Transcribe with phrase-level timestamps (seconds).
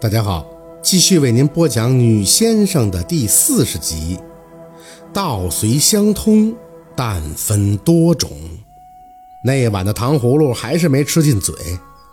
[0.00, 0.46] 大家好，
[0.80, 4.16] 继续为您播讲《女先生》的第四十集。
[5.12, 6.54] 道虽相通，
[6.94, 8.30] 但分多种。
[9.44, 11.52] 那碗的糖葫芦还是没吃进嘴，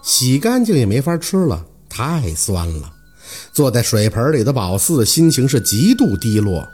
[0.01, 2.91] 洗干净也没法吃了，太酸了。
[3.53, 6.67] 坐在水盆里的宝四心情是极度低落。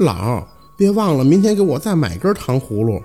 [0.00, 0.44] 老，
[0.76, 3.00] 别忘了明天给我再买根糖葫芦。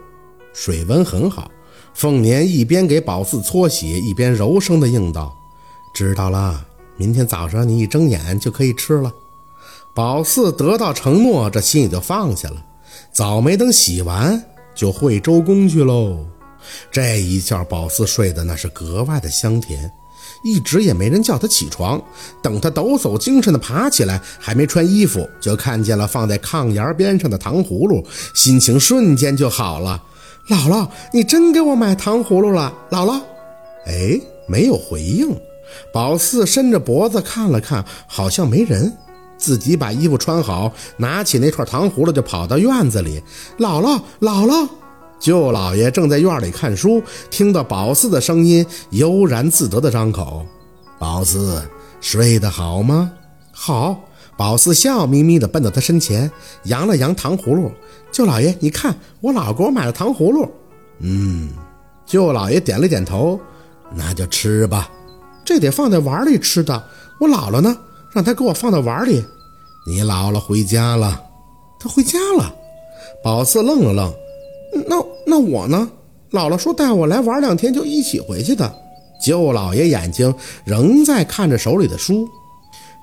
[0.53, 1.51] 水温很好，
[1.93, 5.31] 凤年一边给宝四搓洗，一边柔声的应道
[5.93, 6.65] ：“知道了。”
[6.97, 9.13] 明天早上你一睁眼就可以吃了。
[9.93, 12.63] 宝四得到承诺，这心也就放下了。
[13.11, 14.43] 早没等洗完，
[14.75, 16.25] 就会周公去喽。
[16.91, 19.89] 这一觉，宝四睡得那是格外的香甜，
[20.43, 22.01] 一直也没人叫他起床。
[22.41, 30.03] 等他抖擞精神的爬起来，还没穿衣服，就看见了放在炕沿边上的糖葫芦，心情瞬间就好了。
[30.49, 33.21] 姥姥，你真给我买糖葫芦了，姥姥。
[33.85, 35.29] 哎，没有回应。
[35.91, 38.91] 宝四伸着脖子看了看，好像没人，
[39.37, 43.21] 自己把衣服穿好，拿起那串糖葫芦就跑到院子里。
[43.59, 44.67] 姥姥，姥姥，
[45.19, 50.45] 舅老爷正在院里看书，听到宝四的声音，悠然自得的张口
[50.99, 51.61] ：“宝四，
[51.99, 53.11] 睡得好吗
[53.51, 54.03] ？”“好。”
[54.37, 56.29] 宝四笑眯眯的奔到他身前，
[56.65, 57.71] 扬了扬糖葫芦
[58.13, 60.47] ：“舅老爷，你看，我姥给我买了糖葫芦。
[61.01, 61.49] ”“嗯。”
[62.05, 63.39] 舅老爷点了点头
[63.95, 64.89] ：“那就吃吧。”
[65.47, 66.83] 这得放在碗里吃的。
[67.21, 67.77] 我姥姥呢？
[68.11, 69.23] 让她给我放到碗里。
[69.87, 71.23] 你姥姥回家了，
[71.79, 72.53] 她回家了。
[73.23, 74.13] 宝四愣了愣，
[74.89, 75.89] 那那我呢？
[76.31, 78.75] 姥姥说带我来玩两天，就一起回去的。
[79.23, 82.27] 舅老爷眼睛仍在看着手里的书，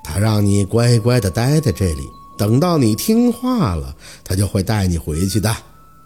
[0.03, 2.07] 他让你乖乖的待在这里，
[2.37, 5.51] 等到你听话了，他就会带你回去的。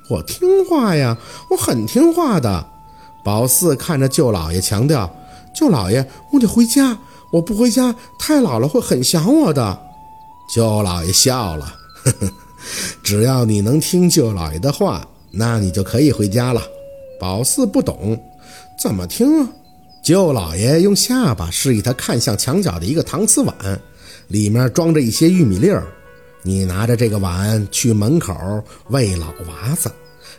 [0.10, 1.18] 我听话呀，
[1.52, 2.66] 我很听话的。
[3.26, 5.14] 宝四看着舅老爷强调。
[5.54, 6.98] 舅老爷，我得回家，
[7.32, 9.80] 我不回家，太姥姥会很想我的。
[10.54, 12.32] 舅老爷笑了，呵呵，
[13.04, 16.62] 只要你能听舅老爷的话，那你就可以回家了。
[17.20, 18.20] 宝四不懂，
[18.82, 19.50] 怎么听啊？
[20.02, 23.56] 舅老爷用下巴示意他看向墙角的一个搪瓷碗，
[24.28, 25.86] 里面装着一些玉米粒儿。
[26.42, 28.34] 你拿着这个碗去门口
[28.88, 29.92] 喂老娃子，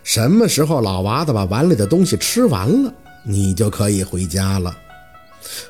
[0.02, 2.92] 什么时候老娃子把碗里的东西吃完了，
[3.22, 4.74] 你就可以回家了。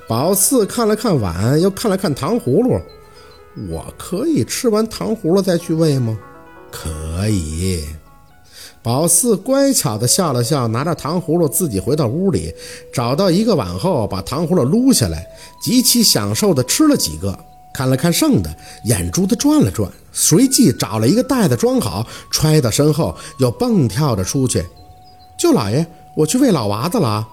[0.08, 2.80] 宝四看了看碗，又看了看糖葫芦。
[3.68, 6.18] 我可以吃完糖葫芦再去喂吗？
[6.70, 7.84] 可以。
[8.82, 12.54] 宝四乖巧地笑了笑，拿着糖葫芦自己回到屋里，
[12.92, 15.26] 找到一个碗后，把糖葫芦撸下来，
[15.62, 17.38] 极其享受地吃了几个，
[17.74, 18.48] 看了看剩的，
[18.84, 24.64] 眼珠子转了转，随即找了一个袋子装好，揣到身后，又蹦跳着出去。
[25.38, 27.28] 舅老爷，我去喂老娃子了。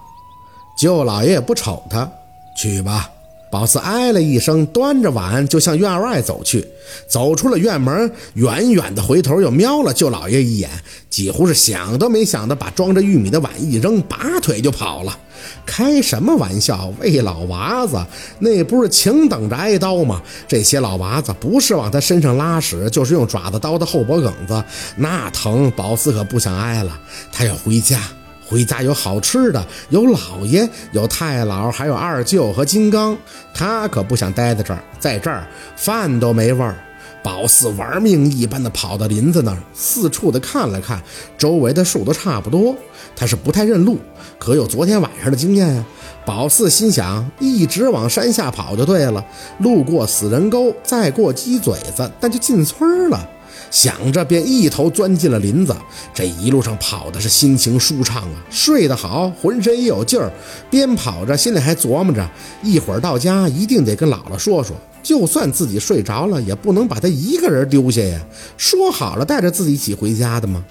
[0.76, 2.10] 舅老爷也不瞅他。
[2.58, 3.08] 去吧，
[3.52, 6.68] 宝四哎了一声，端着碗就向院外走去。
[7.06, 10.68] 走出了院门，远远的回头又瞄了舅老爷一眼，
[11.08, 15.16] 几乎是想都没想的把装着玉米的碗一扔，拔腿就跑了。
[15.64, 16.92] 开什么玩笑？
[16.98, 18.04] 喂老娃子，
[18.40, 20.20] 那不是请等着挨刀吗？
[20.48, 24.64] 这些老娃子不是往他身上拉屎，就是用爪子刀的后脖梗子，
[24.96, 26.98] 那疼，宝四可不想挨了。
[27.30, 28.00] 他要回家。
[28.48, 33.16] 回家有好吃的，有老爷，有太姥，还有二舅和金刚。
[33.52, 36.74] 他可不想待在这儿，在这儿饭都没味儿。
[37.22, 41.02] 宝四玩命一般的跑到林子那儿，四处的看了看，
[41.36, 42.74] 周围的树都差不多。
[43.14, 43.98] 他是不太认路，
[44.38, 45.84] 可有昨天晚上的经验呀。
[46.24, 49.22] 宝四心想，一直往山下跑就对了。
[49.58, 53.28] 路过死人沟，再过鸡嘴子，那就进村了。
[53.70, 55.76] 想着，便一头钻进了林子。
[56.14, 60.32] 这一路上跑的是心情舒畅啊，睡得好，浑身也有劲儿。
[60.70, 62.28] 边跑着，心里还琢磨着，
[62.62, 68.20] 一会儿到家一定得跟姥姥说说，就算自己睡着了，也不能把他一个人丢下呀。
[68.56, 70.64] 说好了带着自己一起回家的吗？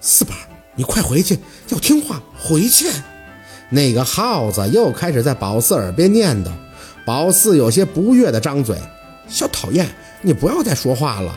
[0.00, 0.32] 四宝，
[0.76, 1.38] 你快回去，
[1.68, 2.86] 要听话，回去。
[3.70, 6.48] 那个耗子又开始在宝四耳边念叨。
[7.04, 8.76] 宝四有些不悦的张嘴
[9.28, 9.88] ：“小讨厌，
[10.22, 11.36] 你不要再说话了。”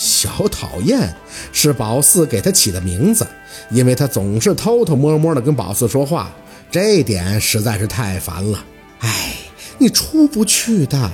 [0.00, 1.14] 小讨厌
[1.52, 3.26] 是宝四给他起的名字，
[3.68, 6.30] 因为他总是偷偷摸摸的跟宝四说话，
[6.70, 8.64] 这点实在是太烦了。
[9.00, 9.34] 哎，
[9.76, 11.10] 你出不去的。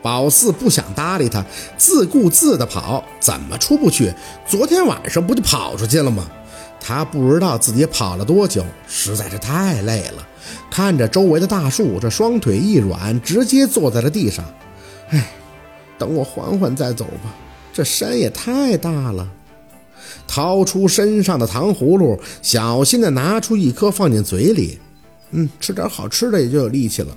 [0.00, 1.44] 宝四不想搭理他，
[1.76, 4.14] 自顾自的跑，怎么出不去？
[4.46, 6.30] 昨天晚上不就跑出去了吗？
[6.80, 10.24] 他不知道自己跑了多久，实在是太累了。
[10.70, 14.44] 看着周围的大树，这双腿一软，直接坐在了地上。
[15.08, 15.32] 哎，
[15.98, 17.34] 等我缓缓再走吧。
[17.72, 19.28] 这山也太大了，
[20.26, 24.78] 掏出身上的糖葫芦，小心的拿出一颗放进嘴里，
[25.30, 27.16] 嗯，吃点好吃的也就有力气了。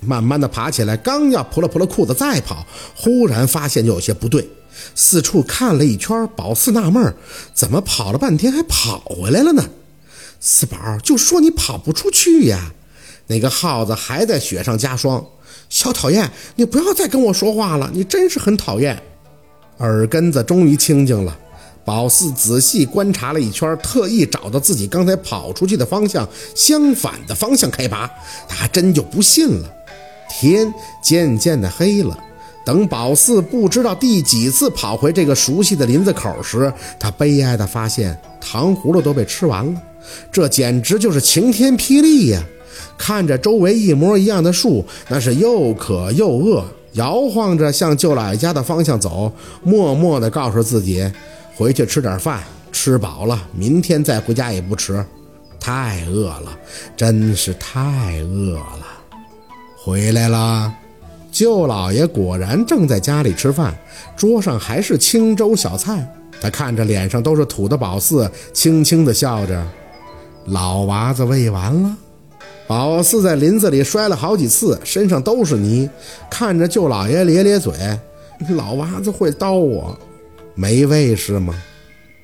[0.00, 2.66] 慢慢的爬起来，刚要扑了扑了裤子再跑，
[2.96, 4.48] 忽然发现就有些不对，
[4.94, 7.14] 四处看了一圈，宝四纳闷
[7.54, 9.64] 怎么跑了半天还跑回来了呢？
[10.40, 12.72] 四宝就说你跑不出去呀。
[13.28, 15.24] 那个耗子还在雪上加霜，
[15.68, 19.00] 小讨厌，你不要再跟我说话了，你真是很讨厌。
[19.82, 21.38] 耳根子终于清静了。
[21.84, 28.08] 宝四仔细观察了一圈，特意找到自己刚才跑出去的方向相反的方向开拔，
[28.48, 29.68] 他还真就不信了。
[30.30, 32.16] 天渐渐的黑了，
[32.64, 39.82] 等宝四不知道第几次跑回这个熟悉的林子口时，他悲哀的发现糖葫芦都被吃完了，
[40.30, 42.42] 这简直就是晴天霹雳呀！
[42.96, 51.10] 看着周围一模一样的树，那是又渴又饿，摇晃着向舅老爷家的方向走，默默的告诉自己。
[51.54, 52.42] 回去吃点饭，
[52.72, 55.04] 吃饱了，明天再回家也不迟。
[55.60, 56.58] 太饿了，
[56.96, 58.86] 真是太饿了。
[59.76, 60.72] 回来了，
[61.30, 63.74] 舅老爷果然正在家里吃饭，
[64.16, 66.06] 桌上还是清粥小菜。
[66.40, 69.64] 他看着脸上都是土的宝四，轻轻地笑着
[70.46, 71.96] ：“老娃子喂完了。”
[72.72, 75.86] 宝四在林子里摔了好几次，身上都是泥，
[76.30, 77.74] 看着舅老爷咧咧嘴
[78.56, 79.94] ：“老娃子会叨我。”
[80.56, 81.54] 没喂是吗？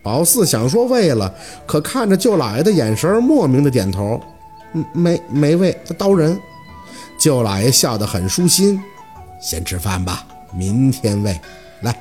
[0.02, 1.30] 宝四想说喂了，
[1.66, 4.18] 可看着舅老爷的眼神，莫名的点头。
[4.72, 6.40] 嗯，没没喂，他叨人。
[7.20, 8.80] 舅老爷笑得很舒心。
[9.42, 11.38] 先吃饭吧，明天喂。
[11.82, 11.94] 来，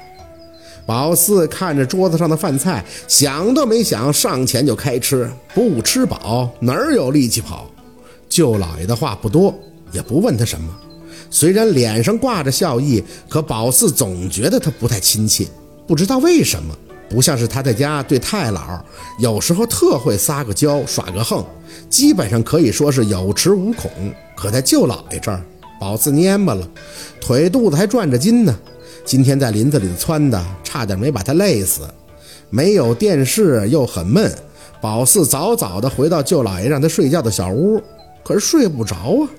[0.85, 5.29] 宝四看着桌子上的饭菜，想都没想，上前就开吃。
[5.53, 7.69] 不吃饱，哪儿有力气跑？
[8.37, 9.51] 舅老爷的话不多，
[9.91, 10.69] 也不问他什么。
[11.31, 15.47] 虽然脸上挂着笑意，可宝四总觉得他不太亲切。
[15.87, 16.71] 不知道为什么，
[17.09, 18.79] 不像是他在家对太姥，
[19.17, 21.43] 有时候特会撒个娇耍个横，
[21.89, 23.89] 基本上可以说是有恃无恐。
[24.35, 25.41] 可在舅姥爷这儿，
[25.79, 26.69] 宝四蔫巴了，
[27.19, 28.55] 腿肚子还转着筋呢。
[29.03, 31.81] 今天在林子里窜的，差点没把他累死。
[32.51, 34.31] 没有电视又很闷，
[34.79, 37.81] 宝四早早的回到舅姥爷让他睡觉的小屋，
[38.27, 39.29] 可是睡不着啊。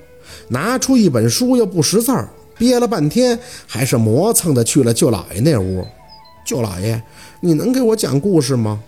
[0.48, 2.26] 拿出一本书又不识字儿，
[2.56, 5.86] 憋了半天，还是磨蹭的去了舅姥爷那屋。
[6.46, 7.02] 舅老爷，
[7.40, 8.80] 你能给我讲故事吗？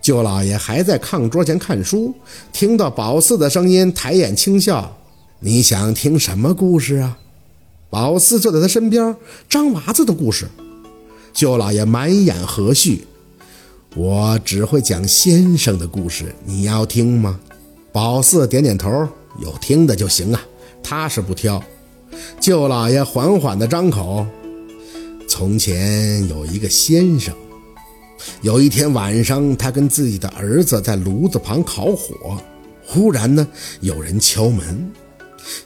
[0.00, 2.14] 舅老爷还在炕桌前看书，
[2.52, 4.96] 听到宝四的声音，抬眼轻笑
[5.40, 7.18] ：“你想听什么故事啊？”
[7.90, 9.16] 宝四坐在他身边，
[9.48, 10.46] 张娃子的故事。
[11.32, 13.00] 舅老爷满眼和煦
[13.96, 17.40] ：“我只会讲先生的故事，你要听吗？”
[17.90, 19.08] 宝四点点头
[19.40, 20.40] ：“有听的就行啊。”
[20.82, 21.62] 他是不挑。
[22.40, 24.26] 舅老爷缓缓地张口。
[25.28, 27.34] 从前有一个先生，
[28.40, 32.38] 有一天晚上，他跟自己的儿子在炉子旁烤火。
[32.86, 33.46] 忽然呢，
[33.80, 34.90] 有人敲门，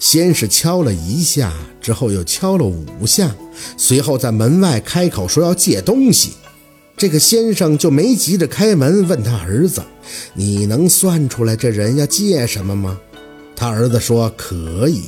[0.01, 3.33] 先是敲了一下，之后又敲了五下，
[3.77, 6.33] 随后在门外开口说要借东西。
[6.97, 9.81] 这个先生就没急着开门，问他儿子
[10.35, 12.99] ：“你能算出来这人要借什么吗？”
[13.55, 15.03] 他儿子说：“可以。”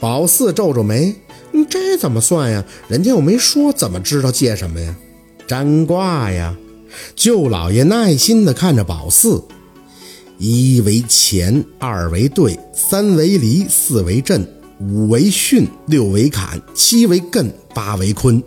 [0.00, 1.14] 宝四皱皱眉。
[1.50, 2.62] 你这怎么算呀？
[2.88, 4.94] 人家又没说，怎么知道借什么呀？
[5.46, 6.54] 占卦呀！
[7.16, 9.42] 舅老爷耐心地看着宝四：
[10.36, 14.46] 一为乾，二为兑，三为离，四为震，
[14.78, 18.40] 五为巽，六为坎，七为艮，八为坤。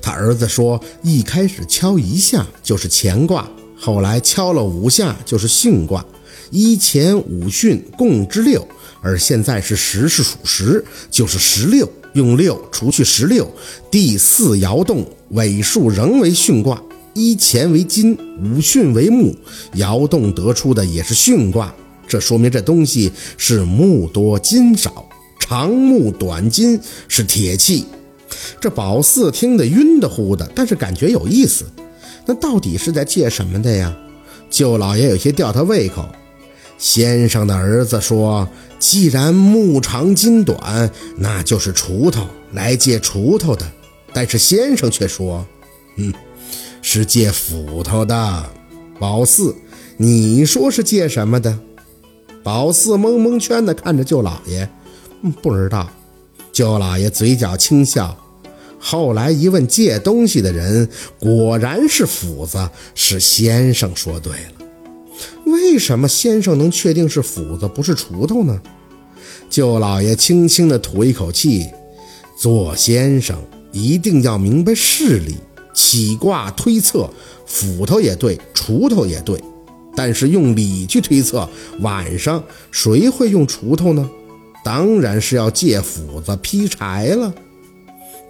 [0.00, 6.06] 他儿子说，一开始敲一下就是乾卦，后来敲了五下就是巽卦，
[6.54, 8.64] 一乾五巽共之六，
[9.02, 11.90] 而现在是十是属十，就是十六。
[12.12, 13.52] 用六除去十六，
[13.90, 16.80] 第四爻动尾数仍为巽卦，
[17.12, 19.34] 一乾为金，五巽为木，
[19.74, 21.74] 爻动得出的也是巽卦，
[22.06, 25.08] 这说明这东西是木多金少，
[25.40, 27.84] 长木短金是铁器。
[28.60, 31.64] 这宝四听得晕的乎的，但是感觉有意思。
[32.24, 33.92] 那到底是在借什么的呀？
[34.48, 36.08] 舅老爷有些吊他胃口。
[36.78, 38.48] 先生的儿子说。
[38.80, 43.64] 既然木长金短，那就是锄头来借锄头的。
[44.12, 45.46] 但是先生却说
[45.96, 46.12] ：“嗯，
[46.82, 48.44] 是借斧头的。”
[49.00, 49.56] 宝四，
[49.96, 51.58] 你说是借什么的？
[52.42, 54.68] 宝四蒙蒙圈的看着舅老爷，
[55.22, 55.88] 嗯，不知道。
[56.52, 58.14] 舅老爷嘴角轻笑。
[58.78, 60.86] 后来一问借东西的人，
[61.18, 64.63] 果然是斧子，是先生说对了。
[65.54, 68.60] 为什么先生能确定是斧子不是锄头呢？
[69.48, 71.66] 舅老爷轻轻地吐一口气，
[72.36, 73.36] 做先生
[73.72, 75.36] 一定要明白事理，
[75.72, 77.08] 起卦推测，
[77.46, 79.40] 斧头也对，锄头也对，
[79.94, 81.48] 但是用理去推测，
[81.80, 84.10] 晚上谁会用锄头呢？
[84.64, 87.32] 当然是要借斧子劈柴了。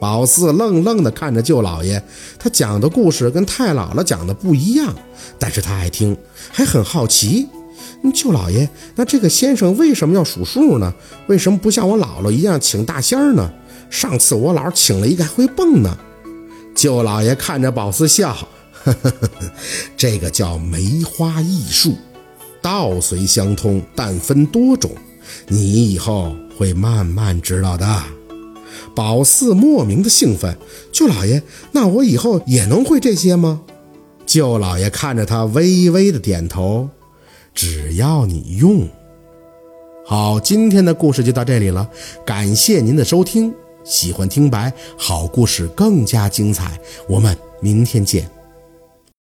[0.00, 2.02] 宝四愣愣地看着舅老爷，
[2.38, 4.94] 他讲的故事跟太姥姥讲的不一样，
[5.38, 6.16] 但是他爱听，
[6.50, 7.48] 还很好奇。
[8.12, 10.92] 舅老爷，那这个先生为什么要数数呢？
[11.26, 13.50] 为什么不像我姥姥一样请大仙儿呢？
[13.88, 15.96] 上次我姥请了一个还会蹦呢。
[16.74, 18.34] 舅老爷看着宝四笑，
[18.72, 19.50] 呵呵呵呵，
[19.96, 21.96] 这个叫梅花易数，
[22.60, 24.90] 道虽相通，但分多种。
[25.48, 28.02] 你以后会慢慢知道的。
[28.94, 30.56] 宝四莫名的兴奋，
[30.92, 33.62] 舅老爷，那我以后也能会这些吗？
[34.24, 36.88] 舅老爷看着他，微微的点头，
[37.54, 38.88] 只要你用。
[40.06, 41.88] 好，今天的故事就到这里了，
[42.24, 43.52] 感谢您的收听。
[43.84, 48.30] 喜欢听白好故事更加精彩，我们明天见。